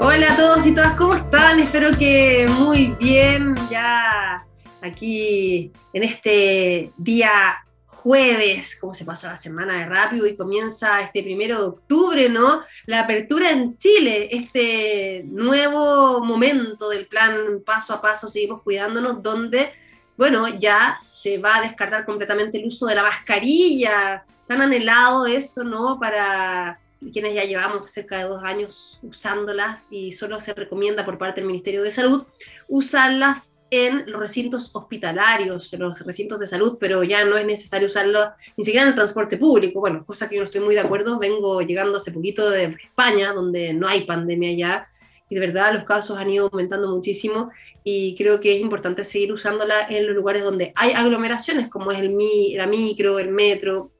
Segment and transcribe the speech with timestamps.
[0.00, 1.60] Hola a todos y todas, ¿cómo están?
[1.60, 4.44] Espero que muy bien, ya
[4.82, 11.22] aquí en este día jueves, cómo se pasa la semana de rápido y comienza este
[11.22, 12.64] primero de octubre, ¿no?
[12.86, 19.72] La apertura en Chile, este nuevo momento del plan paso a paso, seguimos cuidándonos, donde,
[20.16, 25.62] bueno, ya se va a descartar completamente el uso de la mascarilla, tan anhelado eso,
[25.62, 25.98] ¿no?
[26.00, 26.80] Para
[27.12, 31.48] quienes ya llevamos cerca de dos años usándolas y solo se recomienda por parte del
[31.48, 32.26] Ministerio de Salud
[32.68, 37.88] usarlas en los recintos hospitalarios, en los recintos de salud, pero ya no es necesario
[37.88, 39.80] usarlo ni siquiera en el transporte público.
[39.80, 41.18] Bueno, cosa que yo no estoy muy de acuerdo.
[41.18, 44.88] Vengo llegando hace poquito de España, donde no hay pandemia ya,
[45.28, 47.50] y de verdad los casos han ido aumentando muchísimo
[47.82, 51.98] y creo que es importante seguir usándola en los lugares donde hay aglomeraciones, como es
[51.98, 52.16] el
[52.56, 53.90] la micro, el metro,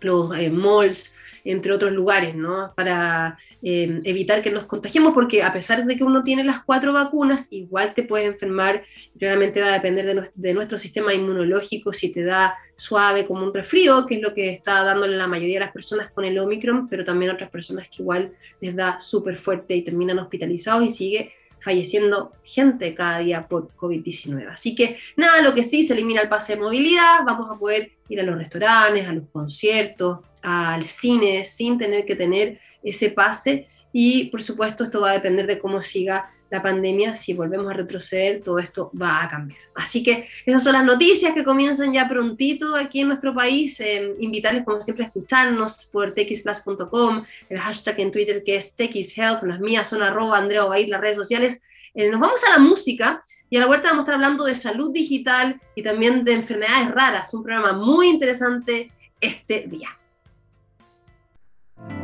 [0.00, 1.13] los eh, malls,
[1.44, 2.72] entre otros lugares, ¿no?
[2.74, 6.92] Para eh, evitar que nos contagiemos, porque a pesar de que uno tiene las cuatro
[6.92, 8.82] vacunas, igual te puede enfermar,
[9.14, 14.06] realmente va a depender de, nuestro sistema inmunológico, si te da suave como un resfrío,
[14.06, 17.04] que es lo que está dándole la mayoría de las personas con el Omicron, pero
[17.04, 21.32] también otras personas que igual les da súper fuerte y terminan hospitalizados y sigue
[21.64, 24.52] falleciendo gente cada día por COVID-19.
[24.52, 27.92] Así que nada, lo que sí, se elimina el pase de movilidad, vamos a poder
[28.10, 33.66] ir a los restaurantes, a los conciertos, al cine, sin tener que tener ese pase.
[33.96, 37.74] Y por supuesto, esto va a depender de cómo siga la pandemia, si volvemos a
[37.74, 39.60] retroceder, todo esto va a cambiar.
[39.76, 43.78] Así que esas son las noticias que comienzan ya prontito aquí en nuestro país.
[43.78, 49.44] Eh, invitarles, como siempre, a escucharnos por txplus.com, el hashtag en Twitter que es txhealth,
[49.44, 51.62] las mías son arroba Andrea Obaid, las redes sociales.
[51.94, 54.56] Eh, nos vamos a la música y a la vuelta vamos a estar hablando de
[54.56, 57.32] salud digital y también de enfermedades raras.
[57.32, 59.88] Un programa muy interesante este día.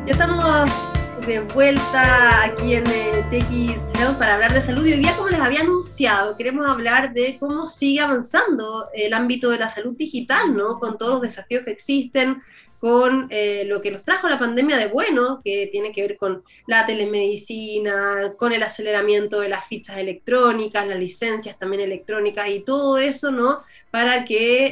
[0.07, 4.99] Ya estamos de vuelta aquí en eh, TX Health para hablar de salud y hoy
[5.01, 9.69] día, como les había anunciado, queremos hablar de cómo sigue avanzando el ámbito de la
[9.69, 10.79] salud digital, ¿no?
[10.79, 12.41] Con todos los desafíos que existen,
[12.79, 16.43] con eh, lo que nos trajo la pandemia de bueno, que tiene que ver con
[16.67, 22.99] la telemedicina, con el aceleramiento de las fichas electrónicas, las licencias también electrónicas y todo
[22.99, 23.63] eso, ¿no?
[23.91, 24.67] Para que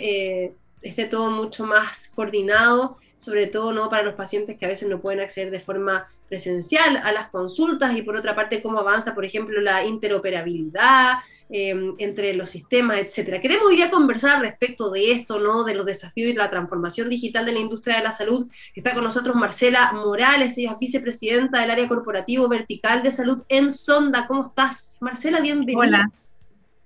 [0.44, 0.52] eh,
[0.82, 3.90] esté todo mucho más coordinado sobre todo ¿no?
[3.90, 7.96] para los pacientes que a veces no pueden acceder de forma presencial a las consultas
[7.96, 11.14] y por otra parte cómo avanza, por ejemplo, la interoperabilidad
[11.50, 13.40] em, entre los sistemas, etcétera.
[13.40, 15.64] Queremos hoy a conversar respecto de esto, ¿no?
[15.64, 18.48] de los desafíos y la transformación digital de la industria de la salud.
[18.74, 23.72] Está con nosotros Marcela Morales, ella es vicepresidenta del área corporativo vertical de salud en
[23.72, 24.26] Sonda.
[24.26, 24.98] ¿Cómo estás?
[25.00, 25.80] Marcela, bienvenida.
[25.80, 26.10] Hola,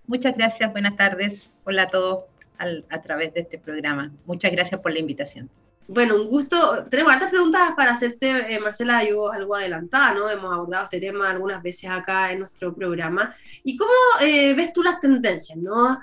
[0.06, 1.50] muchas gracias, buenas tardes.
[1.65, 2.25] Hola a todos
[2.91, 4.12] a través de este programa.
[4.25, 5.50] Muchas gracias por la invitación.
[5.88, 6.84] Bueno, un gusto.
[6.88, 10.31] Tenemos hartas preguntas para hacerte, eh, Marcela, yo algo adelantada, ¿no?
[10.31, 13.34] Hemos abordado este tema algunas veces acá en nuestro programa.
[13.65, 15.98] ¿Y cómo eh, ves tú las tendencias, no?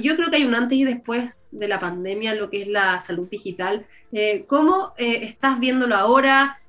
[0.00, 3.00] yo creo que hay un antes y después de la pandemia, lo que es la
[3.00, 3.84] salud digital.
[4.10, 6.60] Eh, ¿Cómo estás viéndolo ahora?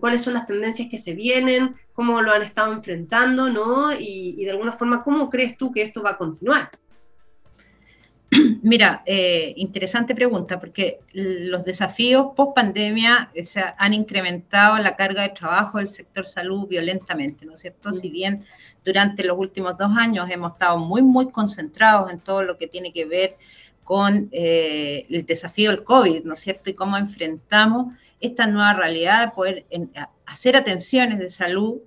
[0.00, 1.74] ¿Cuáles son las tendencias que se vienen?
[1.94, 3.92] ¿Cómo lo han estado enfrentando, no?
[3.98, 6.70] y de alguna forma, ¿cómo crees tú que esto va a continuar?
[8.62, 13.44] Mira, eh, interesante pregunta, porque los desafíos post pandemia eh,
[13.76, 17.92] han incrementado la carga de trabajo del sector salud violentamente, ¿no es cierto?
[17.92, 18.44] Si bien
[18.84, 22.92] durante los últimos dos años hemos estado muy, muy concentrados en todo lo que tiene
[22.92, 23.36] que ver
[23.84, 26.70] con eh, el desafío del COVID, ¿no es cierto?
[26.70, 29.66] Y cómo enfrentamos esta nueva realidad de poder
[30.24, 31.80] hacer atenciones de salud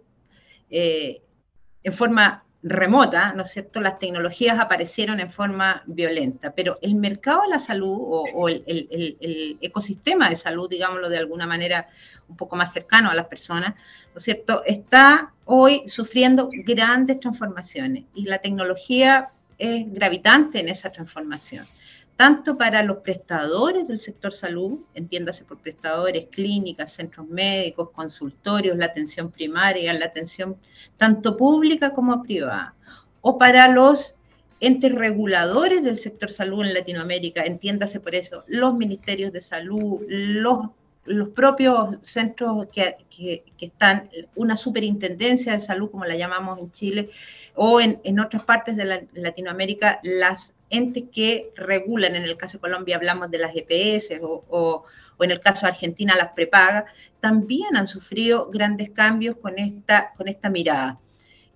[0.70, 3.80] en forma remota, ¿no es cierto?
[3.80, 10.30] Las tecnologías aparecieron en forma violenta, pero el mercado de la salud o, el, ecosistema
[10.30, 11.88] de salud, digámoslo de alguna manera
[12.28, 14.64] un poco más cercano a las personas, ¿no es cierto?
[14.66, 21.68] Está hoy sufriendo grandes transformaciones y la tecnología es gravitante en esa transformación
[22.16, 28.86] tanto para los prestadores del sector salud, entiéndase por prestadores, clínicas, centros médicos, consultorios, la
[28.86, 30.58] atención primaria, la atención
[30.98, 32.74] tanto pública como privada,
[33.22, 34.16] o para los
[34.62, 40.70] entes reguladores del sector salud en Latinoamérica, entiéndase por eso, los ministerios de salud, los,
[41.04, 47.10] los propios centros que, que, están, una superintendencia de salud, como la llamamos en Chile,
[47.56, 52.62] o en, en otras partes de Latinoamérica, las entes que regulan, en el caso de
[52.62, 54.86] Colombia hablamos de las EPS o,
[55.20, 56.86] en el caso de Argentina las prepagas,
[57.20, 61.00] también han sufrido grandes cambios con esta, con esta mirada.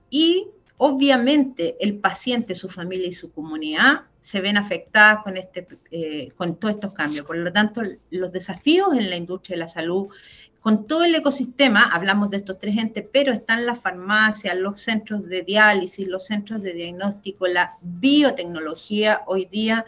[0.10, 0.48] Y
[0.82, 6.56] obviamente el paciente, su familia y su comunidad se ven afectadas con, este, eh, con
[6.56, 7.26] todos estos cambios.
[7.26, 10.08] Por lo tanto, los desafíos en la industria de la salud
[10.62, 15.26] con todo el ecosistema, hablamos de estos tres entes, pero están las farmacias, los centros
[15.26, 19.86] de diálisis, los centros de diagnóstico, la biotecnología hoy día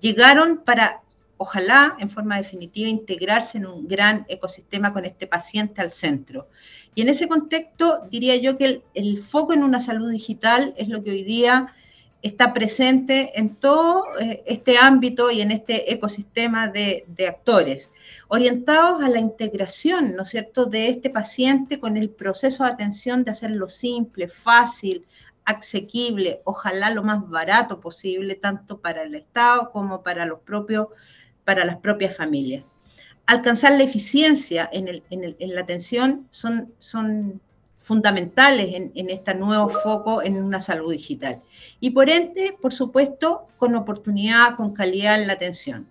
[0.00, 1.02] llegaron para,
[1.36, 6.48] ojalá, en forma definitiva, integrarse en un gran ecosistema con este paciente al centro.
[6.94, 11.02] Y en ese contexto, diría yo que el, foco en una salud digital es lo
[11.02, 11.74] que hoy día
[12.20, 17.90] está presente en todo eh, este ámbito y en este ecosistema de, actores,
[18.28, 23.24] orientados a la integración, ¿no es cierto?, de este paciente con el proceso de atención
[23.24, 25.04] de hacerlo simple, fácil,
[25.44, 30.88] asequible, ojalá lo más barato posible, tanto para el Estado como para, los propios,
[31.44, 32.64] para las propias familias.
[33.32, 35.02] Alcanzar la eficiencia en,
[35.54, 37.40] la atención son,
[37.78, 41.40] fundamentales en, en, este nuevo foco en una salud digital.
[41.80, 45.88] Y por ende, por supuesto, con oportunidad, con calidad en la atención.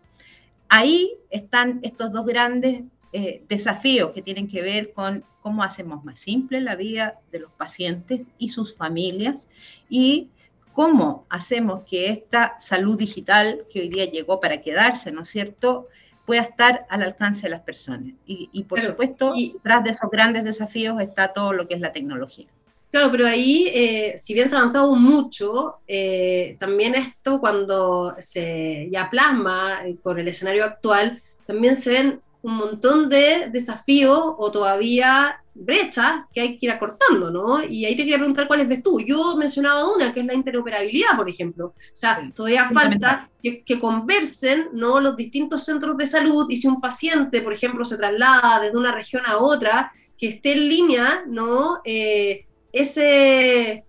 [0.70, 6.20] Ahí están estos dos grandes eh, desafíos que tienen que ver con cómo hacemos más
[6.20, 9.48] simple la vida de los pacientes y sus familias
[9.90, 10.30] y
[10.74, 15.88] cómo hacemos que esta salud digital que hoy día llegó para quedarse, ¿no es cierto?,
[16.26, 18.14] pueda estar al alcance de las personas.
[18.26, 19.34] Y, por supuesto,
[19.64, 22.48] tras de esos grandes desafíos está todo lo que es la tecnología.
[22.92, 28.90] Claro, pero ahí, eh, si bien se ha avanzado mucho, eh, también esto cuando se
[28.92, 35.42] ya plasma con el escenario actual, también se ven un montón de desafíos o todavía
[35.54, 37.64] brechas que hay que ir acortando, ¿no?
[37.64, 39.00] Y ahí te quería preguntar cuáles ves tú.
[39.00, 41.68] Yo mencionaba una, que es la interoperabilidad, por ejemplo.
[41.68, 45.00] O sea, todavía falta que, conversen, ¿no?
[45.00, 48.92] Los distintos centros de salud y si un paciente, por ejemplo, se traslada desde una
[48.92, 51.82] región a otra, que esté en línea, ¿no?
[51.84, 53.84] Eh, ese,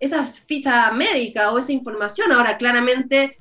[0.00, 2.32] esa ficha médica o esa información.
[2.32, 3.38] Ahora, claramente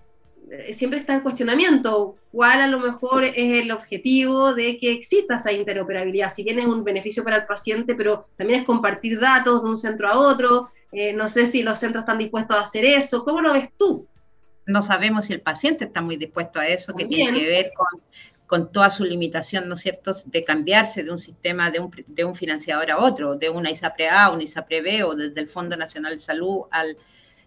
[0.73, 5.51] siempre está en cuestionamiento cuál a lo mejor es el objetivo de que exista esa
[5.51, 6.31] interoperabilidad.
[6.31, 9.77] Si bien es un beneficio para el paciente, pero también es compartir datos de un
[9.77, 10.71] centro a otro.
[10.91, 13.23] Eh, no sé si los centros están dispuestos a hacer eso.
[13.23, 14.07] ¿Cómo lo ves tú?
[14.65, 18.01] No sabemos si el paciente está muy dispuesto a eso, que tiene que ver con,
[18.47, 22.23] con, toda su limitación, ¿no es cierto?, de cambiarse de un sistema, de un, de
[22.23, 25.75] un financiador a otro, de una ISAPRE A, una ISAPRE B o desde el Fondo
[25.75, 26.97] Nacional de Salud al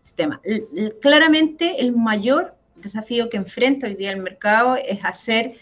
[0.03, 0.41] sistema.
[1.01, 5.55] Claramente el mayor desafío que enfrenta hoy día el mercado es hacer,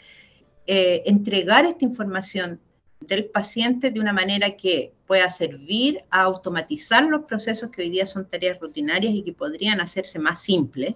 [0.67, 2.61] eh, entregar esta información
[3.01, 8.07] del paciente de una manera que pueda servir a automatizar los procesos que hoy día
[8.07, 10.95] son tareas rutinarias y que podrían hacerse más simples.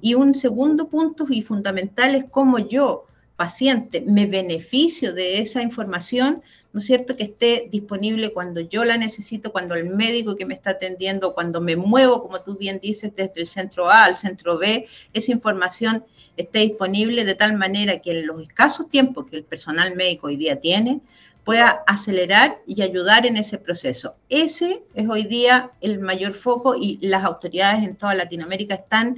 [0.00, 3.06] Y un segundo punto y fundamental es cómo yo
[3.40, 6.42] paciente me beneficio de esa información,
[6.74, 7.16] ¿no es cierto?
[7.16, 11.58] Que esté disponible cuando yo la necesito, cuando el médico que me está atendiendo, cuando
[11.62, 16.04] me muevo, como tú bien dices, desde el centro A al centro B, esa información
[16.36, 20.36] esté disponible de tal manera que en los escasos tiempos que el personal médico hoy
[20.36, 21.00] día tiene,
[21.42, 24.16] pueda acelerar y ayudar en ese proceso.
[24.28, 29.16] Ese es hoy día el mayor foco y las autoridades en toda Latinoamérica están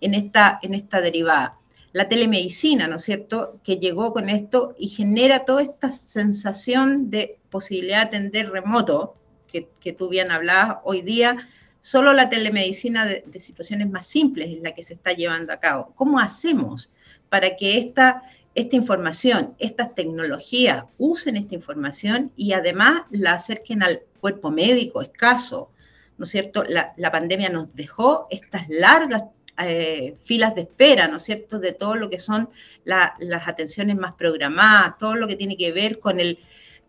[0.00, 1.58] en esta, en esta derivada
[1.94, 7.38] la telemedicina, ¿no es cierto?, que llegó con esto y genera toda esta sensación de
[7.50, 9.14] posibilidad de atender remoto,
[9.46, 11.48] que, tú bien hablabas hoy día,
[11.78, 15.92] solo la telemedicina de, situaciones más simples es la que se está llevando a cabo.
[15.94, 16.90] ¿Cómo hacemos
[17.28, 18.24] para que esta,
[18.56, 25.70] esta información, estas tecnologías usen esta información y además la acerquen al cuerpo médico escaso?
[26.18, 26.64] ¿No es cierto?
[26.64, 29.22] La, la pandemia nos dejó estas largas
[29.58, 32.48] eh, filas de espera, ¿no es cierto?, de todo lo que son
[32.84, 36.38] las atenciones más programadas, todo lo que tiene que ver con el,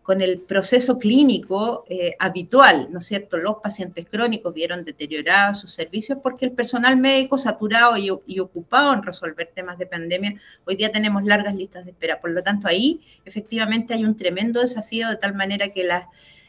[0.06, 3.38] con el proceso clínico eh, habitual, ¿no es cierto?
[3.38, 9.02] Los pacientes crónicos vieron deteriorados sus servicios porque el personal médico saturado y, ocupado en
[9.02, 12.20] resolver temas de pandemia, hoy día tenemos largas listas de espera.
[12.20, 15.88] Por lo tanto, ahí efectivamente hay un tremendo desafío de tal manera que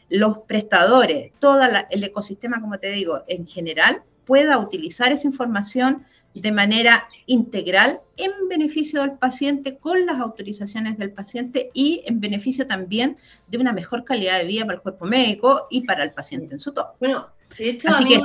[0.08, 1.60] los prestadores, todo
[1.90, 6.04] el ecosistema, como te digo, en general, pueda utilizar esa información
[6.34, 12.66] de manera integral en beneficio del paciente, con las autorizaciones del paciente y en beneficio
[12.66, 13.16] también
[13.46, 16.60] de una mejor calidad de vida para el cuerpo médico y para el paciente en
[16.60, 16.94] su todo.
[17.00, 18.20] Bueno, de hecho, a mí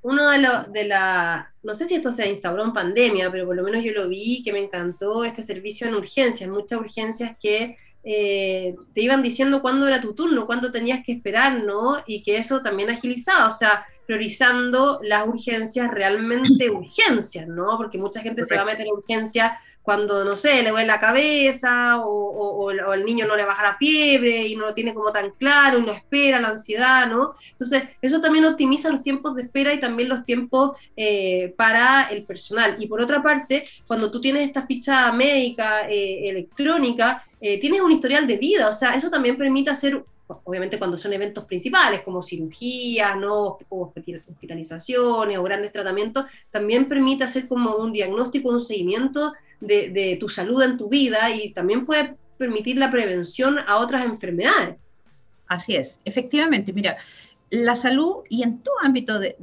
[0.00, 3.54] uno de los, de la, no sé si esto se instauró en pandemia, pero por
[3.54, 7.76] lo menos yo lo vi, que me encantó este servicio en urgencias, muchas urgencias que
[8.02, 12.02] eh, te iban diciendo cuándo era tu turno, cuándo tenías que esperar, ¿no?
[12.06, 17.76] Y que eso también agilizaba, o sea, priorizando las urgencias realmente urgencias, ¿no?
[17.76, 20.98] Porque mucha gente se va a meter en urgencia cuando, no sé, le duele la
[20.98, 25.32] cabeza o, el niño no le baja la fiebre y no lo tiene como tan
[25.32, 27.34] claro y no espera la ansiedad, ¿no?
[27.50, 32.24] Entonces, eso también optimiza los tiempos de espera y también los tiempos eh, para el
[32.24, 32.76] personal.
[32.78, 37.92] Y por otra parte, cuando tú tienes esta ficha médica eh, electrónica, eh, tienes un
[37.92, 42.22] historial de vida, o sea, eso también permite hacer obviamente cuando son eventos principales como
[42.22, 50.16] cirugías, o hospitalizaciones o grandes tratamientos, también permite hacer como un diagnóstico, un seguimiento de,
[50.20, 54.76] tu salud en tu vida y también puede permitir la prevención a otras enfermedades.
[55.46, 56.96] Así es, efectivamente, mira,
[57.50, 59.36] la salud y en todo ámbito de,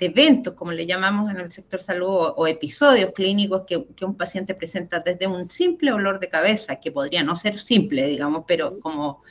[0.00, 5.00] eventos, como le llamamos en el sector salud, o, episodios clínicos que, un paciente presenta
[5.00, 9.22] desde un simple olor de cabeza, que podría no ser simple, digamos, pero como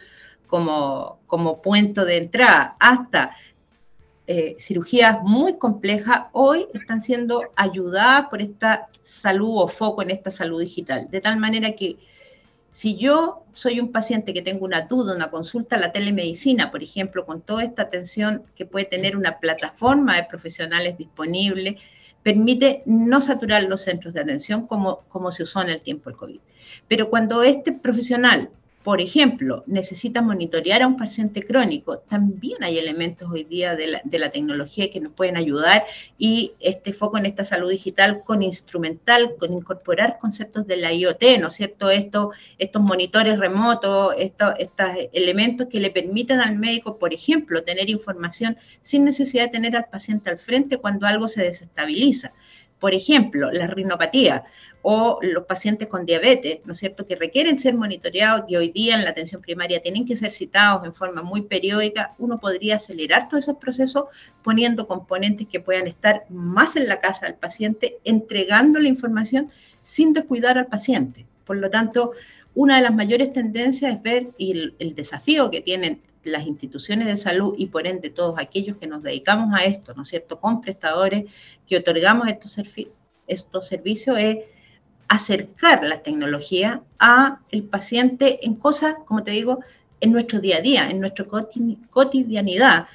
[0.48, 3.36] como, como puente de entrada hasta
[4.28, 10.32] eh, cirugías muy complejas, hoy están siendo ayudadas por esta salud o foco en esta
[10.32, 11.08] salud digital.
[11.12, 11.98] De tal manera que
[12.72, 17.26] si yo soy un paciente que tengo una duda, una consulta, la telemedicina, por ejemplo,
[17.26, 21.78] con toda esta atención que puede tener una plataforma de profesionales disponible,
[22.22, 26.18] permite no saturar los centros de atención como, como se usó en el tiempo del
[26.18, 26.40] COVID.
[26.88, 28.50] Pero cuando este profesional
[28.86, 34.30] por ejemplo, necesita monitorear a un paciente crónico, también hay elementos hoy día de la,
[34.30, 35.86] tecnología que nos pueden ayudar
[36.20, 41.24] y este foco en esta salud digital con instrumental, con incorporar conceptos de la IoT,
[41.40, 41.90] ¿no es cierto?
[41.90, 44.54] Esto, estos monitores remotos, estos
[45.14, 49.90] elementos que le permitan al médico, por ejemplo, tener información sin necesidad de tener al
[49.90, 52.34] paciente al frente cuando algo se desestabiliza.
[52.80, 54.44] Por ejemplo, la rinopatía
[54.88, 58.96] o los pacientes con diabetes, ¿no es cierto?, que requieren ser monitoreados, que hoy día
[58.96, 63.28] en la atención primaria tienen que ser citados en forma muy periódica, uno podría acelerar
[63.28, 64.06] todos esos procesos
[64.44, 69.50] poniendo componentes que puedan estar más en la casa del paciente, entregando la información
[69.82, 71.26] sin descuidar al paciente.
[71.46, 72.12] Por lo tanto,
[72.54, 77.18] una de las mayores tendencias es ver el, el desafío que tienen las instituciones de
[77.18, 80.62] salud y por ende todos aquellos que nos dedicamos a esto, ¿no es cierto?, con
[80.62, 81.26] prestadores
[81.68, 82.60] que otorgamos estos,
[83.28, 84.38] estos servicios, es
[85.08, 89.60] acercar la tecnología a el paciente en cosas, como te digo,
[90.02, 91.26] en nuestro día a día, en nuestra
[91.90, 92.88] cotidianidad.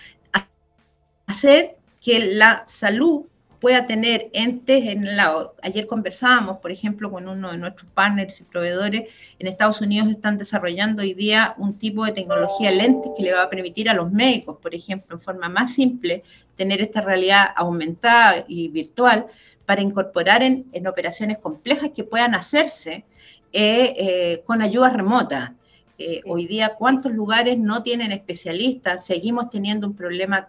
[1.26, 3.26] Hacer que la salud
[3.60, 5.54] pueda tener entes en lado.
[5.62, 9.10] Ayer conversábamos, por ejemplo, con uno de nuestros partners y proveedores.
[9.38, 13.42] En Estados Unidos están desarrollando hoy día un tipo de tecnología lente que le va
[13.42, 16.22] a permitir a los médicos, por ejemplo, en forma más simple,
[16.56, 19.26] tener esta realidad aumentada y virtual
[19.66, 23.04] para incorporar en, operaciones complejas que puedan hacerse
[23.52, 25.54] eh, eh, con ayuda remota.
[26.02, 29.04] Eh, hoy día, ¿cuántos lugares no tienen especialistas?
[29.04, 30.48] Seguimos teniendo un problema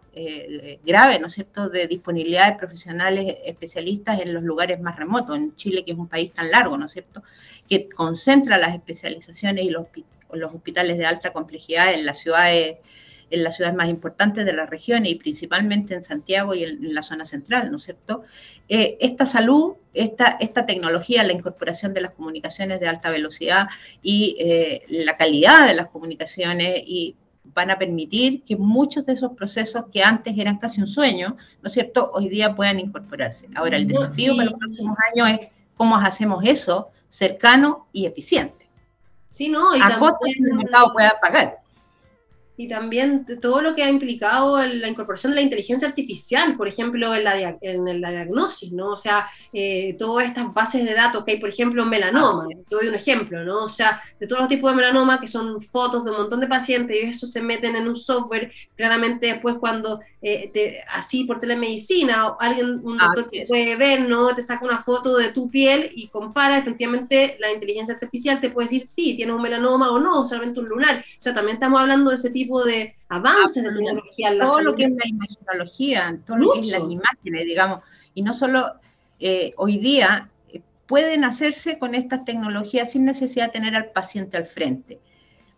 [0.85, 5.35] grave, ¿no es cierto?, de disponibilidad de profesionales especialistas en los lugares más remotos.
[5.35, 7.21] En Chile, que es un país tan largo, ¿no es cierto?,
[7.67, 9.87] que concentra las especializaciones y los,
[10.31, 12.77] los hospitales de alta complejidad en las ciudades
[13.31, 17.01] en las ciudades más importantes de la región y principalmente en Santiago y en, la
[17.01, 18.23] zona central, ¿no es cierto?
[18.67, 23.67] Eh, esta salud, esta, esta tecnología, la incorporación de las comunicaciones de alta velocidad
[24.03, 29.31] y eh, la calidad de las comunicaciones y van a permitir que muchos de esos
[29.31, 33.47] procesos que antes eran casi un sueño, ¿no es cierto?, hoy día puedan incorporarse.
[33.55, 38.69] Ahora, el desafío para los próximos años es cómo hacemos eso cercano y eficiente.
[39.25, 39.75] Sí, ¿no?
[39.75, 41.60] Y a costo que el mercado pueda pagar
[42.57, 47.15] y también todo lo que ha implicado la incorporación de la inteligencia artificial, por ejemplo,
[47.15, 48.89] en la, en la diagnosis, ¿no?
[48.89, 52.75] O sea, eh, todas estas bases de datos que hay, por ejemplo, melanoma, ah, te
[52.75, 53.63] doy un ejemplo, ¿no?
[53.63, 56.47] O sea, de todos los tipos de melanoma, que son fotos de un montón de
[56.47, 61.39] pacientes, y eso se meten en un software, claramente después cuando, eh, te, así por
[61.39, 64.35] telemedicina, alguien, un doctor que puede ver, ¿no?
[64.35, 68.65] Te saca una foto de tu piel y compara, efectivamente, la inteligencia artificial te puede
[68.65, 70.99] decir, sí, tienes un melanoma o no, solamente un lunar.
[70.99, 74.37] O sea, también estamos hablando de ese tipo de avances de tecnología.
[74.39, 77.81] todo lo que es la imaginología, todo lo que es las imágenes, digamos,
[78.13, 78.73] y no solo
[79.19, 84.37] eh, hoy día eh, pueden hacerse con estas tecnologías sin necesidad de tener al paciente
[84.37, 84.99] al frente.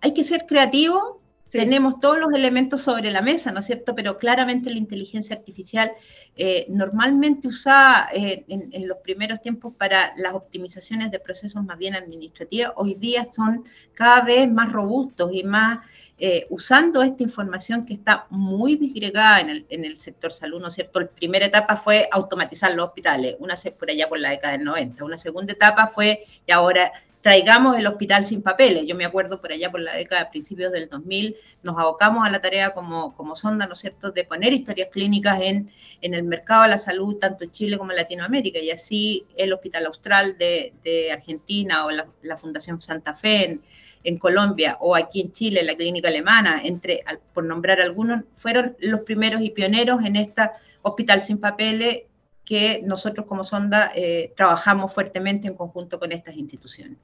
[0.01, 3.95] Hay que ser creativo, tenemos todos los elementos sobre la mesa, ¿no es cierto?
[3.95, 5.91] Pero claramente la inteligencia artificial,
[6.35, 11.95] eh, normalmente usada en, en, los primeros tiempos para las optimizaciones de procesos más bien
[11.95, 15.85] administrativos, hoy día son cada vez más robustos y más
[16.25, 21.01] eh, usando esta información que está muy disgregada en el, sector salud, ¿no es cierto?
[21.01, 25.03] La primera etapa fue automatizar los hospitales, una por allá por la década del 90,
[25.03, 28.85] una segunda etapa fue, y ahora traigamos el hospital sin papeles.
[28.87, 32.29] Yo me acuerdo por allá por la década de principios del 2000, nos abocamos a
[32.29, 36.23] la tarea como, como sonda, ¿no es cierto?, de poner historias clínicas en, en el
[36.23, 38.59] mercado de la salud, tanto en Chile como en Latinoamérica.
[38.59, 43.61] Y así el Hospital Austral de, de Argentina o la, la, Fundación Santa Fe en,
[44.03, 49.01] en, Colombia o aquí en Chile, la clínica alemana, entre, por nombrar algunos, fueron los
[49.01, 52.03] primeros y pioneros en esta hospital sin papeles
[52.45, 56.97] que nosotros como Sonda eh, trabajamos fuertemente en conjunto con estas instituciones.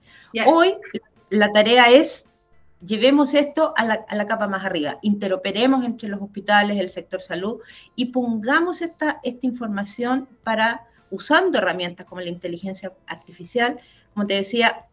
[0.45, 0.75] Hoy
[1.29, 2.29] la tarea es,
[2.85, 7.21] llevemos esto a la, a la, capa más arriba, interoperemos entre los hospitales, el sector
[7.21, 7.61] salud
[7.95, 13.79] y pongamos esta, esta información para, usando herramientas como la inteligencia artificial,
[14.13, 14.87] como te decía,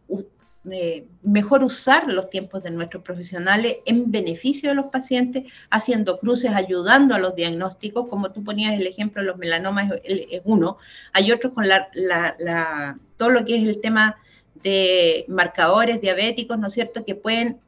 [0.71, 6.51] eh, mejor usar los tiempos de nuestros profesionales en beneficio de los pacientes, haciendo cruces,
[6.51, 10.77] ayudando a los diagnósticos, como tú ponías el ejemplo de los melanomas, es uno.
[11.13, 14.17] Hay otros con la, la, la, todo lo que es el tema
[14.55, 17.59] de marcadores diabéticos, ¿no es cierto?, que pueden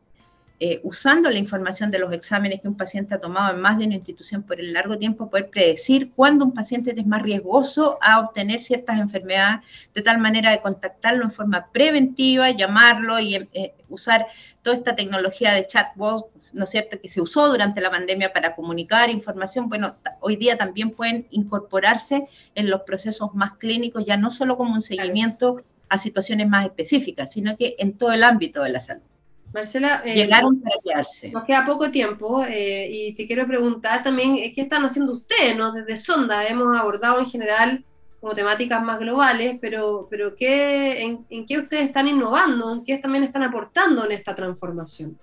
[0.62, 3.86] eh, usando la información de los exámenes que un paciente ha tomado en más de
[3.86, 8.20] una institución por el largo tiempo, poder predecir cuándo un paciente es más riesgoso a
[8.20, 14.28] obtener ciertas enfermedades, de tal manera de contactarlo en forma preventiva, llamarlo y eh, usar
[14.62, 18.54] toda esta tecnología de chatbot, ¿no es cierto?, que se usó durante la pandemia para
[18.54, 24.30] comunicar información, bueno, hoy día también pueden incorporarse en los procesos más clínicos, ya no
[24.30, 28.70] solo como un seguimiento a situaciones más específicas, sino que en todo el ámbito de
[28.70, 29.04] la salud.
[29.53, 31.32] Marcela, eh, llegaron para quedarse.
[31.32, 35.56] Nos queda poco tiempo eh, y te quiero preguntar también eh, qué están haciendo ustedes,
[35.56, 35.72] ¿no?
[35.72, 37.84] Desde Sonda hemos abordado en general
[38.20, 42.74] como temáticas más globales, pero, pero ¿qué, en, en, qué ustedes están innovando?
[42.74, 45.18] ¿En qué también están aportando en esta transformación?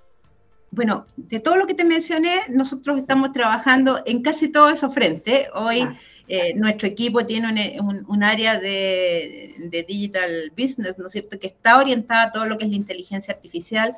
[0.71, 5.49] Bueno, de todo lo que te mencioné, nosotros estamos trabajando en casi todo eso frente.
[5.55, 5.97] Hoy ah.
[6.27, 11.39] eh, nuestro equipo tiene un, un, un área de, de, digital business, ¿no es cierto?,
[11.39, 13.97] que está orientada a todo lo que es la inteligencia artificial,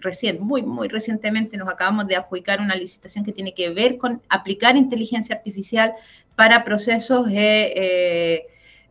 [0.00, 4.22] recién, muy, muy recientemente nos acabamos de adjudicar una licitación que tiene que ver con
[4.28, 5.94] aplicar inteligencia artificial
[6.34, 8.46] para procesos eh,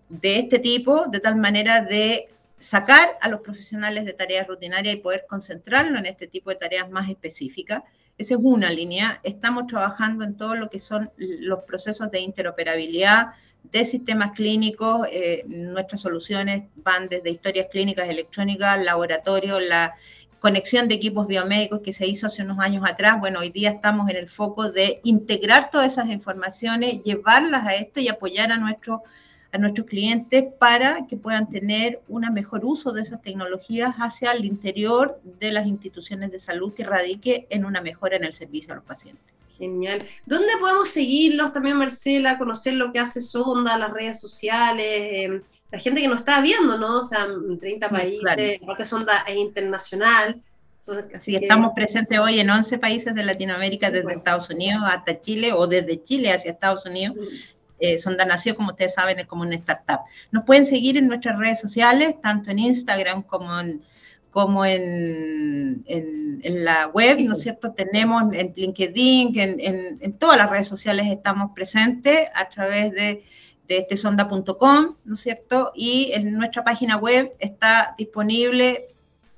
[0.09, 4.97] de este tipo, de tal manera de sacar a los profesionales de tareas rutinarias y
[4.97, 7.83] poder concentrarlo en este tipo de tareas más específicas.
[8.17, 9.21] Esa es una línea.
[9.23, 13.27] Estamos trabajando en todo lo que son los procesos de interoperabilidad
[13.63, 15.07] de sistemas clínicos.
[15.11, 19.95] Eh, nuestras soluciones van desde historias clínicas electrónicas, laboratorio, la
[20.39, 23.19] conexión de equipos biomédicos que se hizo hace unos años atrás.
[23.19, 27.99] Bueno, hoy día estamos en el foco de integrar todas esas informaciones, llevarlas a esto
[27.99, 29.03] y apoyar a, nuestro,
[29.51, 34.45] a nuestros clientes para que puedan tener un mejor uso de esas tecnologías hacia el
[34.45, 38.77] interior de las instituciones de salud que radique en una mejora en el servicio a
[38.77, 39.35] los pacientes.
[39.57, 40.05] Genial.
[40.25, 44.85] ¿Dónde podemos seguirlos también, Marcela, conocer lo que hace Sonda, las redes sociales?
[44.87, 46.99] Eh, la gente que nos está viendo, ¿no?
[46.99, 48.43] O sea, en 30 países, claro.
[48.63, 50.41] aparte Sonda es internacional.
[51.13, 51.45] Así sí, que...
[51.45, 54.19] estamos presentes hoy en 11 países de Latinoamérica, desde bueno.
[54.19, 57.17] Estados Unidos hasta Chile, o desde Chile hacia Estados Unidos.
[57.17, 57.25] Mm.
[57.81, 59.99] Eh, Sonda nació, como ustedes saben, es como una startup.
[60.31, 63.83] Nos pueden seguir en nuestras redes sociales, tanto en Instagram como en,
[64.31, 67.71] como en, en, en la web, ¿no es cierto?
[67.73, 73.23] Tenemos en LinkedIn, en, en, todas las redes sociales estamos presentes a través de
[73.69, 75.71] de este sonda.com, ¿no es cierto?
[75.75, 78.87] Y en nuestra página web está disponible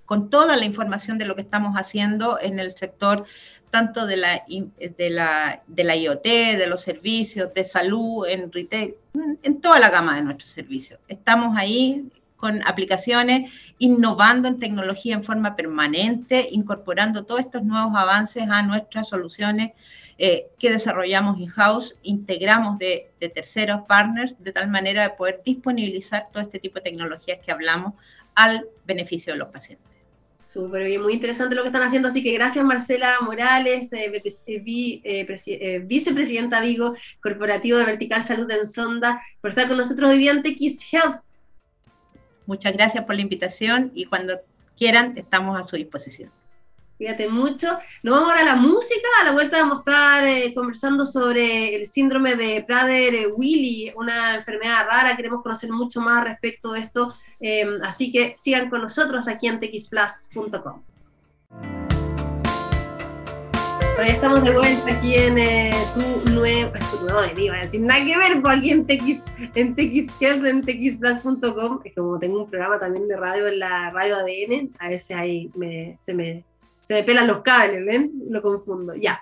[0.06, 3.26] con toda la información de lo que estamos haciendo en el sector
[3.70, 8.96] tanto de la, de la, de la IoT, de los servicios, de salud, en retail,
[9.44, 11.00] en toda la gama de nuestros servicios.
[11.08, 18.44] Estamos ahí con aplicaciones, innovando en tecnología en forma permanente, incorporando todos estos nuevos avances
[18.50, 19.72] a nuestras soluciones
[20.24, 26.30] eh, que desarrollamos in-house, integramos de, de, terceros partners, de tal manera de poder disponibilizar
[26.32, 27.94] todo este tipo de tecnologías que hablamos
[28.36, 29.90] al beneficio de los pacientes.
[30.44, 35.04] Súper bien, muy interesante lo que están haciendo, así que gracias Marcela Morales, eh, eh,
[35.06, 40.32] eh, vicepresidenta, digo, corporativo de Vertical Salud en Sonda, por estar con nosotros hoy día
[40.32, 41.22] en TX Health.
[42.46, 44.40] Muchas gracias por la invitación y cuando
[44.78, 46.32] quieran estamos a su disposición.
[47.02, 47.80] Cuídate mucho.
[48.04, 49.08] Nos vamos ahora a la música.
[49.20, 54.86] A la vuelta vamos a estar eh, conversando sobre el síndrome de Prader-Willi, una enfermedad
[54.86, 55.16] rara.
[55.16, 57.16] Queremos conocer mucho más respecto de esto.
[57.40, 60.84] Eh, así que sigan con nosotros aquí en texplus.com.
[63.96, 68.06] Pero ya estamos de vuelta aquí en eh, tu nuevo, tu nuevo deriva, sin nada
[68.06, 69.24] que ver, pues aquí en TX,
[69.56, 71.80] en TX en texplus.com.
[71.84, 75.52] Es como tengo un programa también de radio en la radio ADN, a veces ahí
[76.00, 76.51] se me
[76.82, 78.12] se me pelan los cables, ¿ven?
[78.30, 78.96] Lo confundo.
[78.96, 79.20] Ya.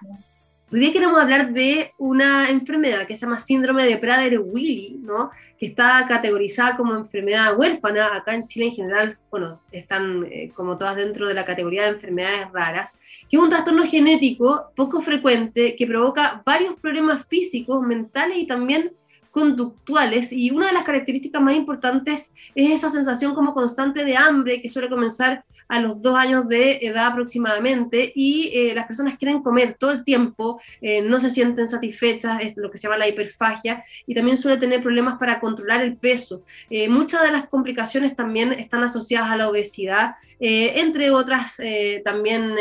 [0.72, 5.32] Hoy día queremos hablar de una enfermedad que se llama síndrome de Prader-Willi, ¿no?
[5.58, 8.16] que está categorizada como enfermedad huérfana.
[8.16, 11.90] Acá en Chile en general, bueno, están eh, como todas dentro de la categoría de
[11.90, 18.38] enfermedades raras, que es un trastorno genético poco frecuente que provoca varios problemas físicos, mentales
[18.38, 18.92] y también
[19.32, 24.62] conductuales y una de las características más importantes es esa sensación como constante de hambre
[24.62, 29.42] que suele comenzar a los dos años de edad aproximadamente y eh, las personas quieren
[29.44, 33.08] comer todo el tiempo, eh, no se sienten satisfechas, es lo que se llama la
[33.08, 36.44] hiperfagia y también suele tener problemas para controlar el peso.
[36.72, 41.58] Eh, muchas de las complicaciones también están asociadas a la obesidad, entre otras
[42.06, 42.56] también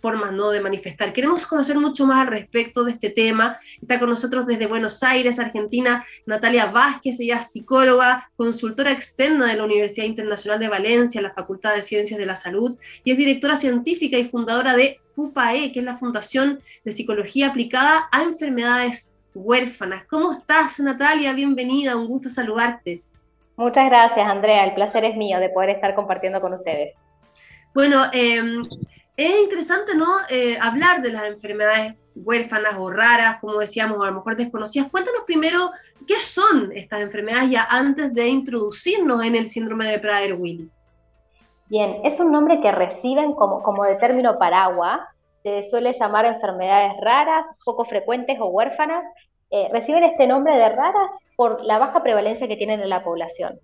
[0.00, 0.50] formas ¿no?
[0.50, 1.12] de manifestar.
[1.12, 3.58] Queremos conocer mucho más al respecto de este tema.
[3.80, 9.56] Está con nosotros desde Buenos Aires, Argentina, Natalia Vázquez, ella es psicóloga, consultora externa de
[9.56, 13.56] la Universidad Internacional de Valencia, la Facultad de Ciencias de la Salud, y es directora
[13.56, 20.04] científica y fundadora de FUPAE, que es la Fundación de Psicología Aplicada a Enfermedades Huérfanas.
[20.08, 21.32] ¿Cómo estás, Natalia?
[21.32, 23.02] Bienvenida, un gusto saludarte.
[23.56, 24.64] Muchas gracias, Andrea.
[24.64, 26.94] El placer es mío de poder estar compartiendo con ustedes.
[27.74, 28.62] Bueno, em,
[29.16, 30.06] es interesante, ¿no?
[30.28, 34.90] Eh, hablar de las enfermedades huérfanas o raras, como decíamos, o a lo mejor desconocidas.
[34.90, 35.70] Cuéntanos primero
[36.06, 40.68] qué son estas enfermedades ya antes de introducirnos en el síndrome de Prader-Willi.
[41.72, 45.00] Bien, es un nombre que reciben como, como de término paraguas,
[45.42, 49.10] se suele llamar enfermedades raras, poco frecuentes o huérfanas.
[49.50, 53.58] Eh, reciben este nombre de raras por la baja prevalencia que tienen en la población.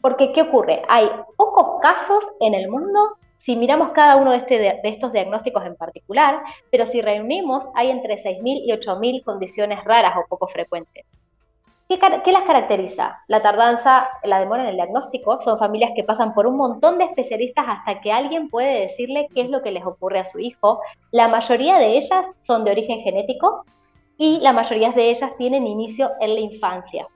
[0.00, 0.82] Porque, ¿qué ocurre?
[0.88, 5.66] Hay pocos casos en el mundo si miramos cada uno de, este, de, estos diagnósticos
[5.66, 11.04] en particular, pero si reunimos, hay entre 6.000 y 8.000 condiciones raras o poco frecuentes.
[11.98, 13.20] ¿Qué, ¿Qué, las caracteriza?
[13.28, 17.04] La tardanza, la demora en el diagnóstico, son familias que pasan por un montón de
[17.04, 20.80] especialistas hasta que alguien puede decirle qué es lo que les ocurre a su hijo.
[21.10, 23.66] La mayoría de ellas son de origen genético
[24.16, 27.06] y la mayoría de ellas tienen inicio en la infancia.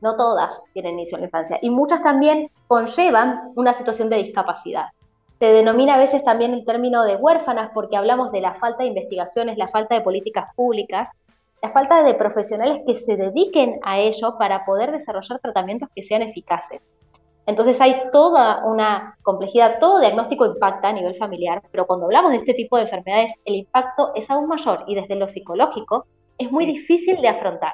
[0.00, 4.86] No todas tienen inicio en la infancia y muchas también conllevan una situación de discapacidad.
[5.38, 8.88] Se denomina a veces también el término de huérfanas porque hablamos de la falta de
[8.88, 11.10] investigaciones, la falta de políticas públicas,
[11.62, 16.22] la falta de profesionales que se dediquen a ello para poder desarrollar tratamientos que sean
[16.22, 16.80] eficaces.
[17.46, 22.38] Entonces hay toda una complejidad, todo diagnóstico impacta a nivel familiar, pero cuando hablamos de
[22.38, 26.06] este tipo de enfermedades, el impacto es aún mayor y desde lo psicológico
[26.38, 27.72] es muy difícil de afrontar.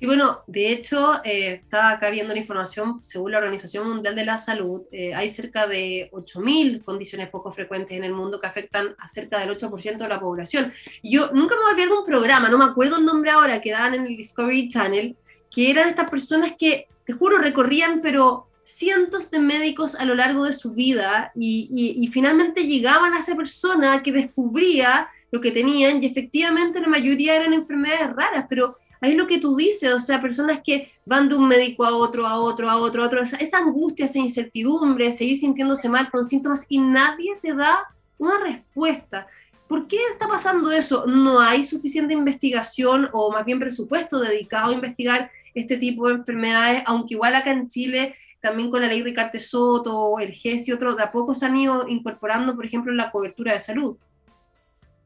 [0.00, 4.24] Y bueno, de hecho, eh, estaba acá viendo la información, según la Organización Mundial de
[4.24, 8.94] la Salud, eh, hay cerca de 8.000 condiciones poco frecuentes en el mundo que afectan
[8.98, 10.72] a cerca del 8% de la población.
[11.02, 13.32] Y yo nunca me voy a olvidar de un programa, no me acuerdo el nombre
[13.32, 15.16] ahora, que daban en el Discovery Channel,
[15.50, 20.44] que eran estas personas que, te juro, recorrían, pero cientos de médicos a lo largo
[20.44, 26.02] de su vida y, y finalmente llegaban a esa persona que descubría lo que tenían
[26.02, 30.00] y efectivamente la mayoría eran enfermedades raras, pero Ahí es lo que tú dices, o
[30.00, 33.22] sea, personas que van de un médico a otro, a otro, a otro, a otro,
[33.22, 37.86] esa, angustia, esa incertidumbre, seguir sintiéndose mal con síntomas y nadie te da
[38.18, 39.26] una respuesta.
[39.68, 41.06] ¿Por qué está pasando eso?
[41.06, 46.82] No hay suficiente investigación o más bien presupuesto dedicado a investigar este tipo de enfermedades,
[46.86, 50.96] aunque igual acá en Chile, también con la ley Ricarte Soto, el GES y otros,
[50.96, 53.96] de a poco se han ido incorporando, por ejemplo, la cobertura de salud.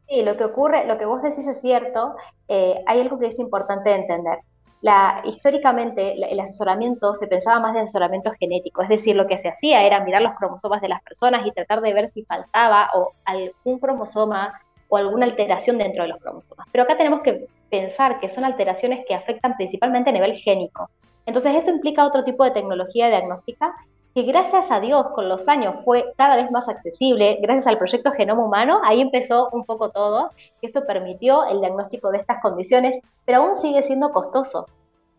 [0.09, 2.15] Sí, lo que ocurre, lo que vos decís es cierto,
[2.49, 4.39] eh, hay algo que es importante de entender.
[4.83, 9.49] La, históricamente el asesoramiento se pensaba más de asesoramiento genético, es decir, lo que se
[9.49, 13.13] hacía era mirar los cromosomas de las personas y tratar de ver si faltaba o
[13.25, 16.67] algún cromosoma o alguna alteración dentro de los cromosomas.
[16.73, 20.91] Pero acá tenemos que pensar que son alteraciones que afectan principalmente a nivel génico.
[21.25, 23.75] Entonces esto implica otro tipo de tecnología diagnóstica
[24.15, 28.13] que gracias a Dios con los años fue cada vez más accesible, gracias al proyecto
[28.13, 33.39] Genoma Humano, ahí empezó un poco todo, esto permitió el diagnóstico de estas condiciones, pero
[33.39, 34.67] aún sigue siendo costoso.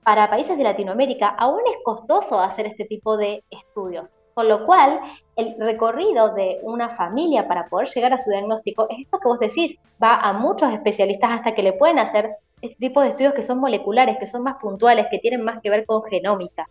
[0.04, 5.00] Para países de Latinoamérica aún es costoso hacer este tipo de estudios, con lo cual
[5.38, 9.40] el recorrido de una familia para poder llegar a su diagnóstico es esto que vos
[9.40, 13.44] decís, va a muchos especialistas hasta que le pueden hacer este tipo de estudios que
[13.44, 16.68] son moleculares, que son más puntuales, que tienen más que ver con genómica.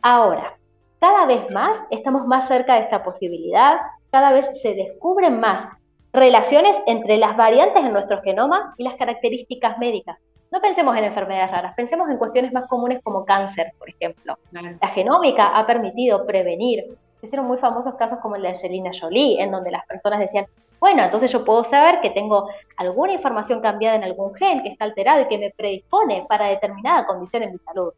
[0.00, 0.54] Ahora,
[1.04, 3.76] cada vez más estamos más cerca de esta posibilidad,
[4.10, 5.68] cada vez se descubren más
[6.14, 10.22] relaciones entre las variantes en nuestro genoma y las características médicas.
[10.50, 14.38] No pensemos en enfermedades raras, pensemos en cuestiones más comunes como cáncer, por ejemplo.
[14.50, 16.84] La genómica ha permitido prevenir.
[17.20, 20.46] Se hicieron muy famosos casos como el de Angelina Jolie, en donde las personas decían,
[20.80, 24.86] bueno, entonces yo puedo saber que tengo alguna información cambiada en algún gen que está
[24.86, 27.92] alterado y que me predispone para determinada condición en mi salud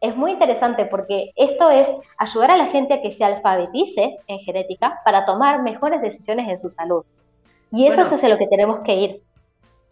[0.00, 4.38] es muy interesante porque esto es ayudar a la gente a que se alfabetice en
[4.40, 7.04] genética para tomar mejores decisiones en su salud.
[7.70, 9.22] Y eso es hacia lo que tenemos que ir.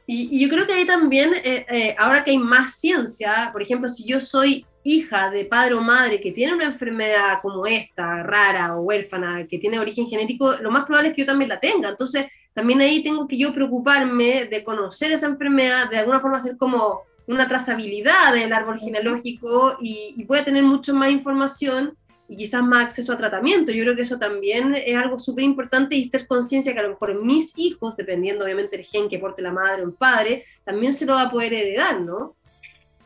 [0.07, 3.89] Y, yo creo que ahí también, eh, eh, ahora que hay más ciencia, por ejemplo,
[3.91, 8.75] si yo soy hija de padre o madre que tiene una enfermedad como esta, rara
[8.75, 11.91] o huérfana, que tiene origen genético, lo más probable es que yo también la tenga.
[11.91, 16.57] Entonces, también ahí tengo que yo preocuparme de conocer esa enfermedad, de alguna forma hacer
[16.57, 21.97] como una trazabilidad del árbol genealógico y, y voy a tener mucho más información
[22.29, 23.73] y quizás más acceso a tratamiento.
[23.73, 26.91] Yo creo que eso también es algo súper importante y tener conciencia que a lo
[26.91, 30.93] mejor mis hijos, dependiendo obviamente del gen que porte la madre o el padre, también
[30.93, 32.35] se lo va a poder heredar, ¿no?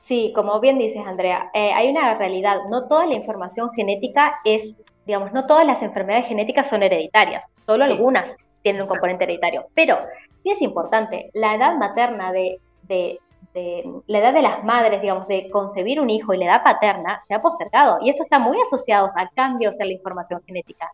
[0.00, 2.56] Sí, como bien dices, Andrea, eh, hay una realidad.
[2.68, 7.84] No toda la información genética es, digamos, no todas las enfermedades genéticas son hereditarias, solo
[7.84, 9.66] algunas tienen un componente hereditario.
[9.74, 9.98] Pero
[10.42, 12.58] sí es importante, la edad materna de,
[12.88, 13.20] de
[13.54, 17.34] la edad de las madres, digamos, de concebir un hijo y la edad paterna se
[17.34, 17.98] ha postergado.
[18.00, 20.90] Y esto está muy asociado a cambios en la información genética.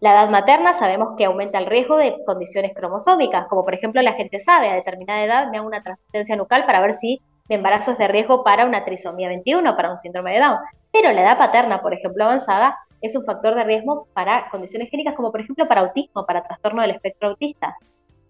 [0.00, 4.14] La edad materna sabemos que aumenta el riesgo de condiciones cromosómicas, como por ejemplo la
[4.14, 7.92] gente sabe a determinada edad me hago una transfusión nucal para ver si mi embarazo
[7.92, 10.58] es de riesgo para una trisomía 21, para un síndrome de Down.
[10.90, 15.14] Pero la edad paterna, por ejemplo, avanzada, es un factor de riesgo para condiciones clínicas
[15.14, 17.76] como por ejemplo para autismo, para trastorno del espectro autista.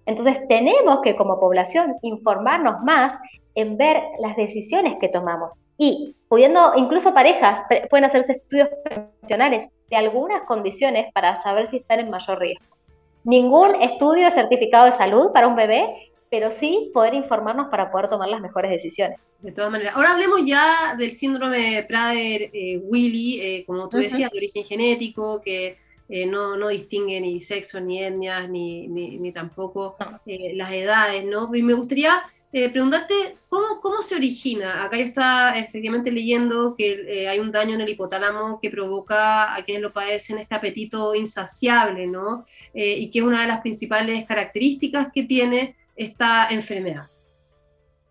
[0.07, 3.15] Entonces tenemos que como población informarnos más
[3.55, 9.97] en ver las decisiones que tomamos y pudiendo, incluso parejas pueden hacerse estudios profesionales de
[9.97, 12.77] algunas condiciones para saber si están en mayor riesgo.
[13.25, 18.09] Ningún estudio de certificado de salud para un bebé, pero sí poder informarnos para poder
[18.09, 19.21] tomar las mejores decisiones.
[19.41, 19.95] De todas maneras.
[19.95, 25.77] Ahora hablemos ya del síndrome Prader-Willy, eh, como tú decías, de origen genético, que
[26.15, 29.97] eh, no, no, distingue ni sexo, ni etnias, ni, ni, tampoco
[30.27, 31.49] eh, las edades, ¿no?
[31.55, 32.23] Y me gustaría
[32.53, 34.85] eh, preguntarte ¿cómo, cómo se origina.
[34.85, 39.65] Acá yo estaba efectivamente leyendo que hay un daño en el hipotálamo que provoca a
[39.65, 42.45] quienes lo padecen este apetito insaciable, ¿no?
[42.75, 47.07] y que es una de las principales características que tiene esta enfermedad.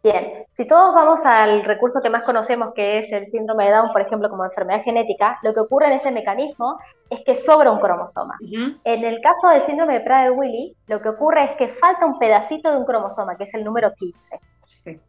[0.03, 3.91] Bien, si todos vamos al recurso que más conocemos, que es el síndrome de Down,
[3.91, 7.79] por ejemplo, como enfermedad genética, lo que ocurre en ese mecanismo es que sobra un
[7.79, 8.35] cromosoma.
[8.83, 12.71] En el caso del síndrome de Prader-Willi, lo que ocurre es que falta un pedacito
[12.71, 14.39] de un cromosoma, que es el número 15.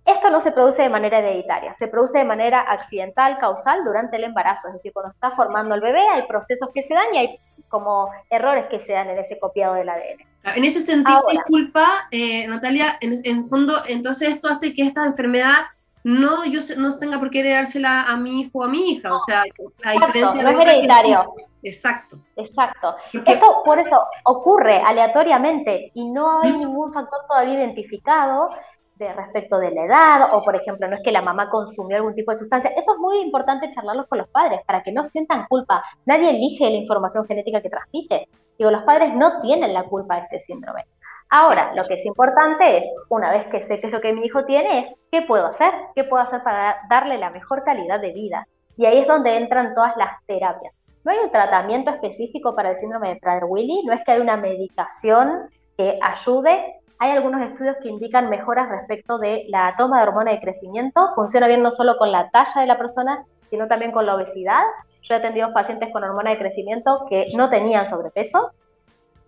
[0.04, 4.24] Esto no se produce de manera hereditaria, se produce de manera accidental, causal, durante el
[4.24, 7.38] embarazo, es decir, cuando está formando el bebé hay procesos que se dan y hay
[7.68, 10.31] como errores que se dan en ese copiado del ADN.
[10.44, 15.66] En ese sentido, disculpa, eh, Natalia, en, fondo, entonces esto hace que esta enfermedad
[16.04, 19.20] no yo no tenga por qué heredársela a mi hijo o a mi hija, o
[19.20, 19.44] sea,
[19.84, 21.34] a diferencia no es hereditario.
[21.62, 22.18] Exacto.
[22.34, 22.96] Exacto.
[23.24, 28.50] Esto por eso ocurre aleatoriamente y no hay ningún factor todavía identificado
[28.96, 32.14] de respecto de la edad o por ejemplo no es que la mamá consumió algún
[32.14, 32.72] tipo de sustancia.
[32.76, 35.84] Eso es muy importante charlarlos con los padres para que no sientan culpa.
[36.04, 38.28] Nadie elige la información genética que transmite.
[38.58, 40.86] Digo, los padres no tienen la culpa de este síndrome.
[41.34, 44.26] Ahora, lo que es importante es, una vez que sé qué es lo que mi
[44.26, 48.46] hijo tiene, qué puedo hacer, qué puedo hacer para darle la mejor calidad de vida.
[48.76, 50.74] Y ahí es donde entran todas las terapias.
[51.04, 54.36] No hay un tratamiento específico para el síndrome de Prader-Willi, no es que hay una
[54.36, 56.80] medicación que ayude.
[56.98, 61.12] Hay algunos estudios que indican mejoras respecto de la toma de hormona de crecimiento.
[61.14, 64.62] Funciona bien no solo con la talla de la persona, sino también con la obesidad
[65.02, 68.52] yo he atendido pacientes con hormona de crecimiento que no tenían sobrepeso,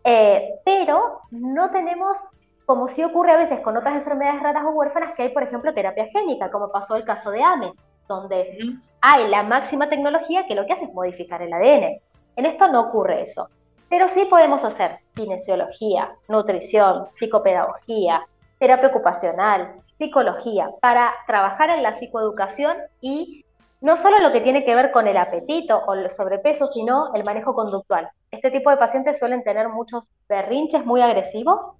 [0.04, 2.22] eh, pero no tenemos,
[2.66, 5.74] como sí ocurre a veces con otras enfermedades raras o huérfanas, que hay, por ejemplo,
[5.74, 7.72] terapia génica, como pasó el caso de AME,
[8.08, 8.58] donde
[9.00, 12.00] hay la máxima tecnología que lo que hace es modificar el ADN.
[12.36, 13.48] En esto no ocurre eso.
[13.88, 18.26] Pero sí podemos hacer kinesiología, nutrición, psicopedagogía,
[18.58, 23.43] terapia ocupacional, psicología, para trabajar en la psicoeducación y
[23.84, 27.22] no solo lo que tiene que ver con el apetito o el sobrepeso, sino el
[27.22, 28.08] manejo conductual.
[28.30, 31.72] Este tipo de pacientes suelen tener muchos berrinches muy agresivos,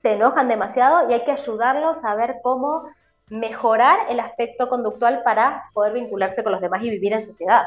[0.00, 2.84] se enojan demasiado y hay que ayudarlos a ver cómo
[3.30, 7.62] mejorar el aspecto conductual para poder vincularse con los demás y vivir en sociedad.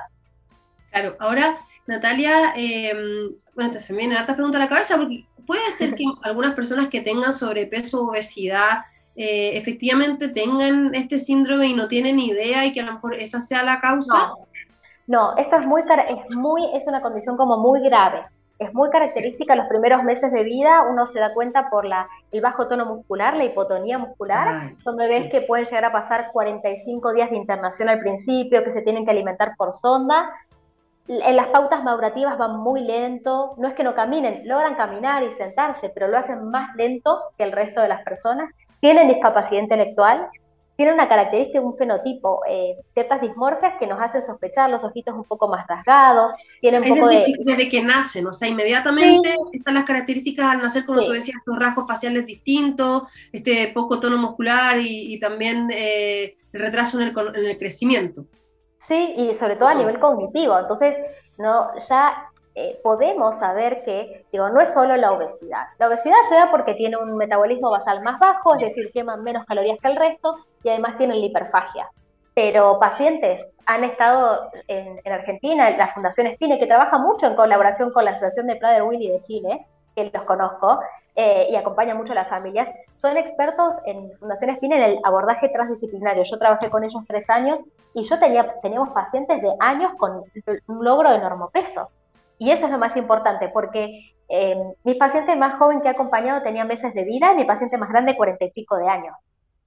[0.90, 5.26] Claro, ahora Natalia, em, bueno, te se me viene harta pregunta a la cabeza porque
[5.46, 11.68] puede ser que algunas personas que tengan sobrepeso o obesidad eh, efectivamente tengan este síndrome
[11.68, 14.32] y no tienen idea y que a lo mejor esa sea la causa?
[15.06, 18.26] No, esto es muy, es muy, es una condición como muy grave.
[18.60, 22.40] Es muy característica los primeros meses de vida, uno se da cuenta por la, el
[22.40, 27.30] bajo tono muscular, la hipotonía muscular, son bebés que pueden llegar a pasar 45 días
[27.30, 30.32] de internación al principio, que se tienen que alimentar por sonda,
[31.08, 35.32] en las pautas madurativas van muy lento, no es que no caminen, logran caminar y
[35.32, 38.50] sentarse, pero lo hacen más lento que el resto de las personas
[38.84, 40.28] tienen discapacidad intelectual
[40.76, 45.24] tienen una característica, un fenotipo, eh, ciertas dismorfias que nos hacen sospechar, los ojitos un
[45.24, 47.34] poco más rasgados, tienen un poco de...
[47.40, 51.60] Desde que nacen, o sea, inmediatamente están las características al nacer, como tú decías, los
[51.60, 58.26] rasgos faciales distintos, este poco tono muscular y, también eh, el retraso en el, crecimiento.
[58.78, 60.58] Sí, y sobre todo a nivel cognitivo.
[60.58, 60.98] Entonces,
[61.38, 65.68] no, ya eh, podemos saber que, digo, no es solo la obesidad.
[65.80, 69.46] La obesidad se da porque tiene un metabolismo basal más bajo, es decir, queman menos
[69.46, 71.90] calorías que el resto y además tienen la hiperfagia.
[72.36, 78.06] Pero pacientes han estado en, Argentina, la Fundación Spine, que trabaja mucho en colaboración con
[78.06, 80.80] la Asociación de Prader Willy de Chile, que los conozco,
[81.16, 85.50] eh, y acompaña mucho a las familias, son expertos en Fundación Spine en el abordaje
[85.50, 86.24] transdisciplinario.
[86.24, 87.64] Yo trabajé con ellos tres años
[87.94, 90.24] y yo tenía, teníamos pacientes de años con
[90.68, 91.90] un logro de normopeso.
[92.38, 96.42] Y eso es lo más importante, porque eh, mi paciente más joven que he acompañado
[96.42, 99.14] tenía meses de vida y mi paciente más grande cuarenta y pico de años.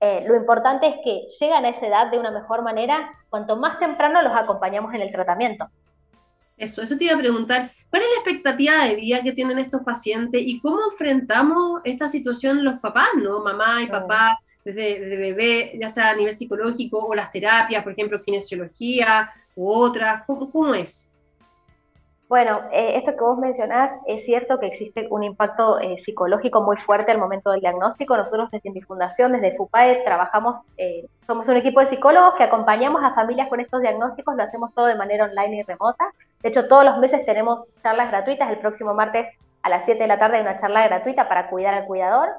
[0.01, 3.79] Eh, lo importante es que llegan a esa edad de una mejor manera cuanto más
[3.79, 5.69] temprano los acompañamos en el tratamiento.
[6.57, 9.83] Eso, eso te iba a preguntar, ¿cuál es la expectativa de vida que tienen estos
[9.83, 13.41] pacientes y cómo enfrentamos esta situación los papás, ¿no?
[13.41, 17.93] Mamá y papá, desde, desde bebé, ya sea a nivel psicológico o las terapias, por
[17.93, 21.16] ejemplo, kinesiología u otras, ¿cómo, cómo es?
[22.29, 26.77] Bueno, eh, esto que vos mencionás, es cierto que existe un impacto eh, psicológico muy
[26.77, 28.17] fuerte al momento del diagnóstico.
[28.17, 33.05] Nosotros desde mi fundación, desde FUPAE, trabajamos, eh, somos un equipo de psicólogos que acompañamos
[33.05, 36.11] a familias con estos diagnósticos, lo hacemos todo de manera online y remota.
[36.43, 38.51] De hecho, todos los meses tenemos charlas gratuitas.
[38.51, 39.29] El próximo martes
[39.63, 42.31] a las 7 de la tarde hay una charla gratuita para cuidar al cuidador.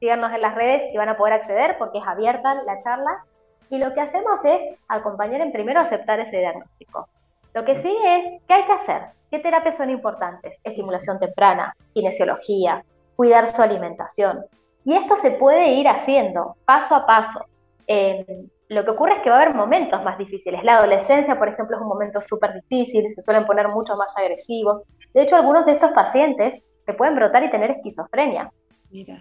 [0.00, 3.24] Síganos en las redes y van a poder acceder porque es abierta la charla.
[3.70, 7.08] Y lo que hacemos es acompañar en primero a aceptar ese diagnóstico.
[7.54, 9.02] Lo que sí es, ¿qué hay que hacer?
[9.30, 10.58] ¿Qué terapias son importantes?
[10.64, 12.84] Estimulación temprana, kinesiología,
[13.16, 14.44] cuidar su alimentación.
[14.84, 17.44] Y esto se puede ir haciendo paso a paso.
[17.86, 18.24] Eh,
[18.68, 20.62] lo que ocurre es que va a haber momentos más difíciles.
[20.62, 24.82] La adolescencia, por ejemplo, es un momento súper difícil, se suelen poner mucho más agresivos.
[25.14, 28.52] De hecho, algunos de estos pacientes se pueden brotar y tener esquizofrenia,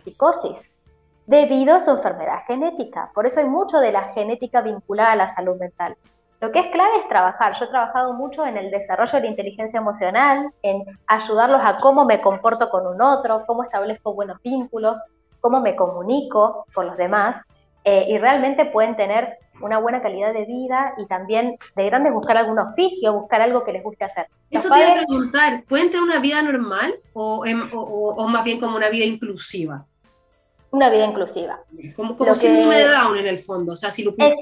[0.03, 0.69] psicosis,
[1.25, 3.11] debido a su enfermedad genética.
[3.13, 5.95] Por eso hay mucho de la genética vinculada a la salud mental.
[6.39, 7.53] Lo que es clave es trabajar.
[7.57, 12.05] Yo he trabajado mucho en el desarrollo de la inteligencia emocional, en ayudarlos a cómo
[12.05, 14.99] me comporto con un otro, cómo establezco buenos vínculos,
[15.39, 17.41] cómo me comunico con los demás.
[17.83, 22.37] Eh, y realmente pueden tener una buena calidad de vida y también de grandes buscar
[22.37, 24.27] algún oficio, buscar algo que les guste hacer.
[24.51, 28.75] Eso te iba a preguntar, ¿pueden tener una vida normal o, o, más bien como
[28.75, 29.85] una vida inclusiva?
[30.69, 31.61] Una vida inclusiva.
[31.95, 34.35] Como, como síndrome de Down en el fondo, o sea, si lo puedes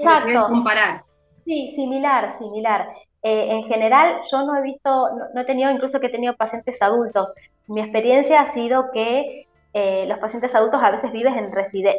[0.49, 1.03] comparar.
[1.45, 2.88] Sí, similar, similar.
[3.21, 6.81] Eh, en general, yo no he visto, no, he tenido, incluso que he tenido pacientes
[6.81, 7.34] adultos.
[7.67, 11.51] Mi experiencia ha sido que eh, los pacientes adultos a veces viven en,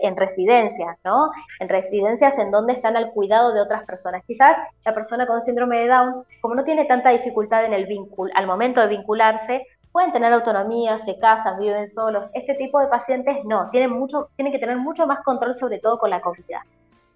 [0.03, 1.31] en residencias, ¿no?
[1.61, 4.25] En residencias en donde están al cuidado de otras personas.
[4.27, 8.33] Quizás la persona con síndrome de Down, como no tiene tanta dificultad en el vínculo,
[8.35, 12.31] al momento de vincularse, pueden tener autonomía, se casan, viven solos.
[12.35, 15.99] Este tipo de pacientes no, tienen, mucho, tienen que tener mucho más control sobre todo
[15.99, 16.65] con la comida.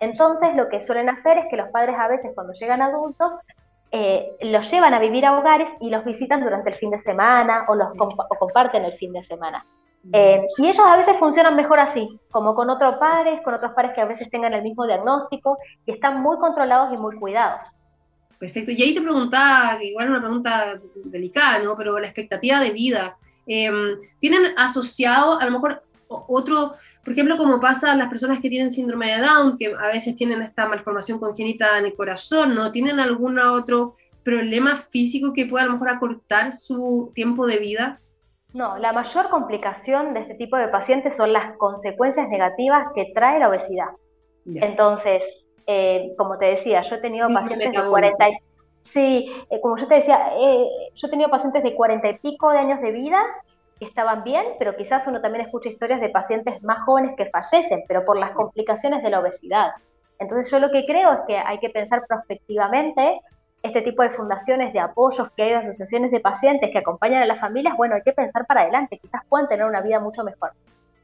[0.00, 3.34] Entonces lo que suelen hacer es que los padres a veces cuando llegan adultos
[3.92, 7.66] eh, los llevan a vivir a hogares y los visitan durante el fin de semana
[7.68, 7.92] o los
[8.38, 9.64] comparten el fin de semana.
[10.12, 13.92] Eh, y ellos a veces funcionan mejor así, como con otros padres, con otros padres
[13.94, 17.66] que a veces tengan el mismo diagnóstico y están muy controlados y muy cuidados.
[18.38, 18.70] Perfecto.
[18.70, 21.76] Y ahí te preguntaba, igual una pregunta delicada, ¿no?
[21.76, 23.18] Pero la expectativa de vida.
[23.46, 28.50] Em, ¿Tienen asociado a lo mejor otro, por ejemplo, como pasa a las personas que
[28.50, 32.70] tienen síndrome de Down, que a veces tienen esta malformación congénita en el corazón, ¿no?
[32.70, 38.00] ¿Tienen algún otro problema físico que pueda a lo mejor acortar su tiempo de vida?
[38.52, 43.38] No, la mayor complicación de este tipo de pacientes son las consecuencias negativas que trae
[43.38, 43.88] la obesidad.
[44.46, 45.24] Entonces,
[45.66, 48.26] eh, como te decía, yo he tenido pacientes de 40
[48.82, 52.50] Sí, eh, como yo te decía, eh, yo he tenido pacientes de 40 y pico
[52.50, 53.22] de años de vida
[53.84, 58.04] estaban bien, pero quizás uno también escucha historias de pacientes más jóvenes que fallecen, pero
[58.04, 59.70] por las complicaciones de la obesidad.
[60.18, 63.20] Entonces yo lo que creo es que hay que pensar prospectivamente
[63.62, 67.40] este tipo de fundaciones, de apoyos que hay, asociaciones de pacientes que acompañan a las
[67.40, 70.52] familias, bueno, hay que pensar para adelante, quizás puedan tener una vida mucho mejor.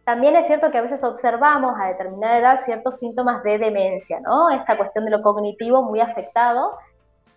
[0.04, 4.50] También es cierto que a veces observamos a determinada edad ciertos síntomas de demencia, ¿no?
[4.50, 6.78] Esta cuestión de lo cognitivo muy afectado,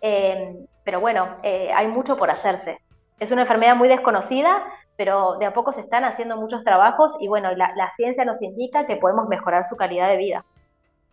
[0.00, 2.78] eh, pero bueno, eh, hay mucho por hacerse.
[3.20, 4.64] Es una enfermedad muy desconocida,
[4.96, 8.86] pero de a poco se están haciendo muchos trabajos y bueno, la, ciencia nos indica
[8.86, 10.44] que podemos mejorar su calidad de vida.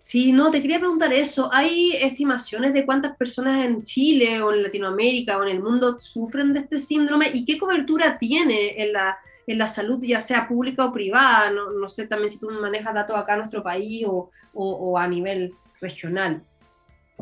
[0.01, 1.49] Sí, no, te quería preguntar eso.
[1.51, 6.53] ¿Hay estimaciones de cuántas personas en Chile o en Latinoamérica o en el mundo sufren
[6.53, 10.85] de este síndrome y qué cobertura tiene en la, en la salud, ya sea pública
[10.85, 11.51] o privada?
[11.51, 15.07] No, no sé también si tú manejas datos acá en nuestro país o, o, a
[15.07, 16.41] nivel regional.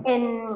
[0.03, 0.55] En,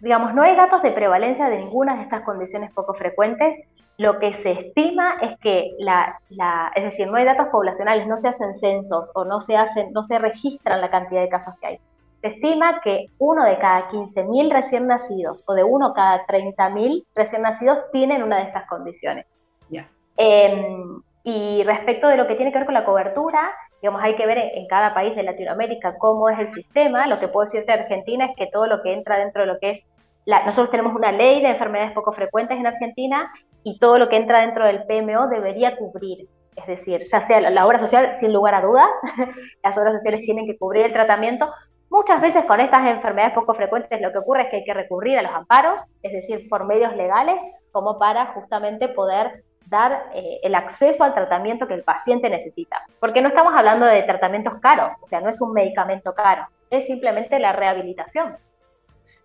[0.00, 3.58] digamos, no hay datos de prevalencia de ninguna de estas condiciones poco frecuentes.
[4.00, 8.16] Lo que se estima es que la, la, es decir, no hay datos poblacionales, no
[8.16, 11.66] se hacen censos o no se hacen, no se registran la cantidad de casos que
[11.66, 11.80] hay.
[12.22, 17.42] Se estima que uno de cada 15.000 recién nacidos o de uno cada 30.000 recién
[17.42, 19.26] nacidos tienen una de estas condiciones.
[19.68, 19.86] Ya.
[20.16, 24.26] Em, y respecto de lo que tiene que ver con la cobertura, digamos, hay que
[24.26, 27.06] ver en, cada país de Latinoamérica cómo es el sistema.
[27.06, 29.58] Lo que puedo decirte de Argentina es que todo lo que entra dentro de lo
[29.58, 29.86] que es,
[30.24, 33.30] la, nosotros tenemos una ley de enfermedades poco frecuentes en Argentina
[33.62, 36.28] y todo lo que entra dentro del PMO debería cubrir.
[36.56, 38.88] Es decir, ya sea la, obra social, sin lugar a dudas,
[39.62, 41.50] las obras sociales tienen que cubrir el tratamiento.
[41.88, 45.18] Muchas veces con estas enfermedades poco frecuentes lo que ocurre es que hay que recurrir
[45.18, 47.42] a los amparos, es decir, por medios legales,
[47.72, 52.76] como para justamente poder dar eh, el acceso al tratamiento que el paciente necesita.
[52.98, 56.86] Porque no estamos hablando de tratamientos caros, o sea, no es un medicamento caro, es
[56.86, 58.36] simplemente la rehabilitación.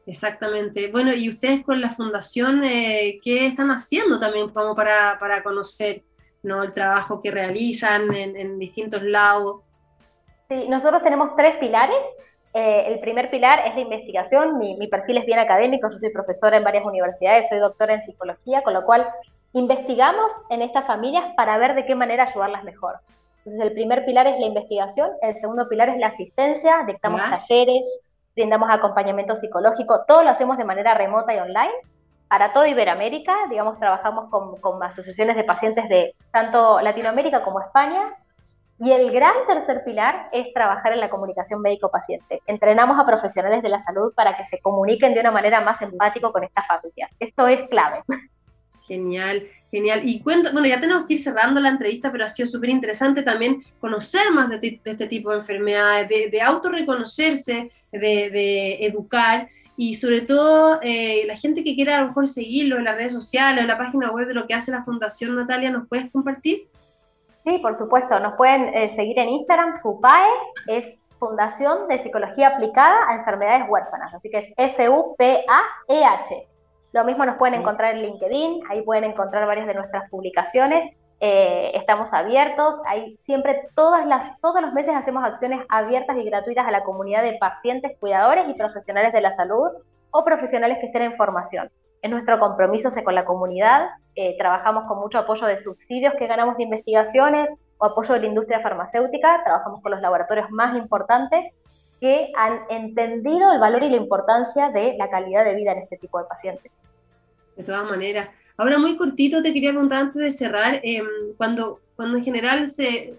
[0.06, 0.92] Exactamente.
[0.92, 6.04] Bueno, y ustedes con la fundación, eh, ¿qué están haciendo también como para, para conocer
[6.44, 6.62] ¿no?
[6.62, 9.62] el trabajo que realizan en, distintos lados?
[10.48, 12.06] Sí, nosotros tenemos tres pilares.
[12.54, 14.60] Eh, el primer pilar es la investigación.
[14.60, 18.02] Mi, mi, perfil es bien académico, yo soy profesora en varias universidades, soy doctora en
[18.02, 19.08] psicología, con lo cual
[19.54, 23.00] investigamos en estas familias para ver de qué manera ayudarlas mejor.
[23.40, 27.88] Entonces, el primer pilar es la investigación, el segundo pilar es la asistencia, dictamos talleres,
[28.36, 31.72] brindamos acompañamiento psicológico, todo lo hacemos de manera remota y online.
[32.28, 38.14] Para toda Iberoamérica, digamos, trabajamos con, con asociaciones de pacientes de tanto Latinoamérica como España.
[38.78, 42.42] Y el gran tercer pilar es trabajar en la comunicación médico-paciente.
[42.46, 46.30] Entrenamos a profesionales de la salud para que se comuniquen de una manera más empática
[46.32, 47.10] con estas familias.
[47.20, 48.04] Esto es clave.
[48.88, 50.02] Genial, genial.
[50.04, 53.24] Y cuenta, bueno, ya tenemos que ir cerrando la entrevista, pero ha sido súper interesante
[53.24, 60.22] también conocer más de, este tipo de enfermedades, de, de autorreconocerse, de, educar y sobre
[60.22, 63.68] todo eh, la gente que quiera a lo mejor seguirlo en las redes sociales, en
[63.68, 66.70] la página web de lo que hace la Fundación Natalia, ¿nos puedes compartir?
[67.44, 68.20] Sí, por supuesto.
[68.20, 70.30] Nos pueden eh, seguir en Instagram, FUPAE,
[70.68, 76.48] es Fundación de Psicología Aplicada a Enfermedades Huérfanas, así que es F-U-P-A-E-H.
[76.96, 80.96] Lo mismo nos pueden encontrar en LinkedIn, ahí pueden encontrar varias de nuestras publicaciones.
[81.20, 86.66] Eh, estamos abiertos, ahí siempre todas las, todos los meses hacemos acciones abiertas y gratuitas
[86.66, 89.72] a la comunidad de pacientes, cuidadores y profesionales de la salud
[90.12, 91.70] o profesionales que estén en formación.
[92.02, 96.56] Es nuestro compromiso con la comunidad, eh, trabajamos con mucho apoyo de subsidios que ganamos
[96.56, 101.46] de investigaciones o apoyo de la industria farmacéutica, trabajamos con los laboratorios más importantes
[102.00, 105.98] que han entendido el valor y la importancia de la calidad de vida en este
[105.98, 106.72] tipo de pacientes
[107.56, 108.30] de todas maneras.
[108.58, 111.06] Ahora, muy cortito, te quería preguntar antes de cerrar, em,
[111.38, 113.16] cuando, cuando en general, se,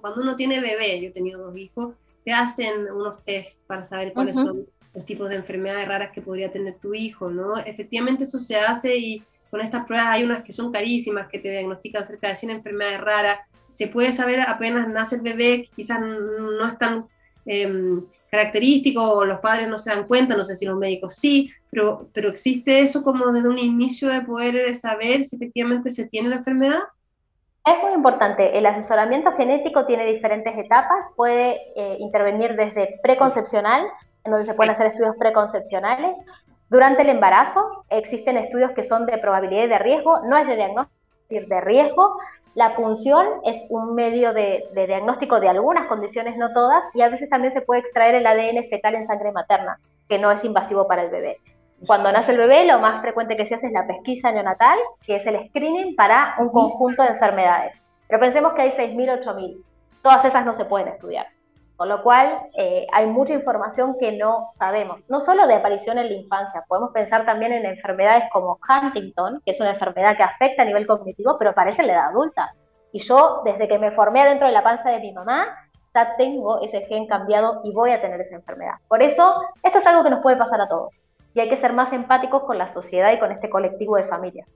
[0.00, 1.94] cuando uno tiene bebé, yo he tenido dos hijos,
[2.24, 6.50] te hacen unos test para saber cuáles son los tipos de enfermedades raras que podría
[6.50, 7.58] tener tu hijo, ¿no?
[7.58, 11.50] Efectivamente eso se hace y con estas pruebas hay unas que son carísimas, que te
[11.50, 13.38] diagnostican cerca de 100 enfermedades raras.
[13.68, 17.06] Se puede saber apenas nace el bebé, quizás no es tan
[17.46, 22.08] eh, característico, los padres no se dan cuenta, no sé si los médicos sí, pero,
[22.12, 26.36] pero existe eso como desde un inicio de poder saber si efectivamente se tiene la
[26.36, 26.80] enfermedad.
[27.64, 28.56] Es muy importante.
[28.56, 31.06] El asesoramiento genético tiene diferentes etapas.
[31.14, 33.86] Puede eh, intervenir desde preconcepcional,
[34.24, 36.18] en donde se pueden hacer estudios preconcepcionales.
[36.70, 40.56] Durante el embarazo existen estudios que son de probabilidad y de riesgo, no es de
[40.56, 42.18] diagnóstico, es de riesgo.
[42.54, 47.28] La punción es un medio de, diagnóstico de algunas condiciones, no todas, y a veces
[47.28, 49.78] también se puede extraer el ADN fetal en sangre materna,
[50.08, 51.38] que no es invasivo para el bebé.
[51.86, 55.16] Cuando nace el bebé, lo más frecuente que se hace es la pesquisa neonatal, que
[55.16, 57.80] es el screening para un conjunto de enfermedades.
[58.08, 59.64] Pero pensemos que hay 6.000, 8.000.
[60.02, 61.26] Todas esas no se pueden estudiar.
[61.80, 65.02] Con lo cual, eh, hay mucha información que no sabemos.
[65.08, 69.52] No solo de aparición en la infancia, podemos pensar también en enfermedades como Huntington, que
[69.52, 72.52] es una enfermedad que afecta a nivel cognitivo, pero aparece en la edad adulta.
[72.92, 75.56] Y yo, desde que me formé dentro de la panza de mi mamá,
[75.94, 78.74] ya tengo ese gen cambiado y voy a tener esa enfermedad.
[78.86, 80.92] Por eso, esto es algo que nos puede pasar a todos.
[81.32, 84.46] Y hay que ser más empáticos con la sociedad y con este colectivo de familias.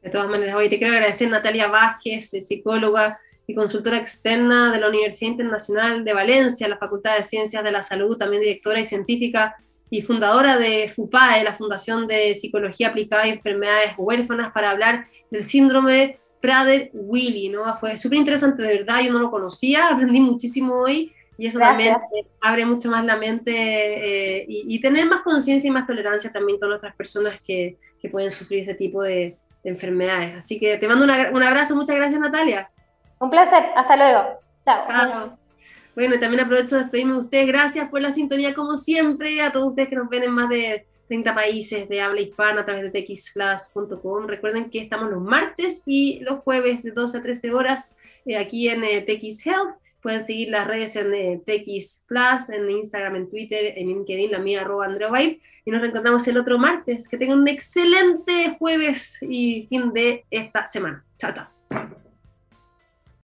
[0.00, 4.88] De todas maneras, hoy te quiero agradecer Natalia Vázquez, psicóloga y consultora externa de la
[4.88, 9.56] Universidad Internacional de Valencia, la Facultad de Ciencias de la Salud, también directora y científica
[9.88, 15.44] y fundadora de FUPAE, la Fundación de Psicología Aplicada a Enfermedades Huérfanas, para hablar del
[15.44, 17.76] síndrome Prader-Willi, ¿no?
[17.76, 21.94] Fue súper interesante, de verdad, yo no lo conocía, aprendí muchísimo hoy y eso también
[22.40, 26.72] abre mucho más la mente eh, y, tener más conciencia y más tolerancia también con
[26.72, 29.36] otras personas que, que pueden sufrir ese tipo de,
[29.66, 30.36] enfermedades.
[30.36, 32.70] Así que te mando un abrazo, muchas gracias Natalia.
[33.18, 34.40] Un placer, hasta luego.
[34.64, 35.38] Chao.
[35.94, 37.46] Bueno, también aprovecho de despedirme de ustedes.
[37.46, 40.86] Gracias por la sintonía, como siempre, a todos ustedes que nos ven en más de
[41.08, 44.26] 30 países de habla hispana a través de txplus.com.
[44.26, 47.94] Recuerden que estamos los martes y los jueves de 12 a 13 horas
[48.26, 49.76] eh, aquí en eh, TX Health.
[50.02, 54.38] Pueden seguir las redes en eh, TX Plus, en Instagram, en Twitter, en LinkedIn, la
[54.38, 55.10] mía, arroba Andrea
[55.64, 57.08] Y nos reencontramos el otro martes.
[57.08, 61.04] Que tengan un excelente jueves y fin de esta semana.
[61.18, 62.05] Chao, chao.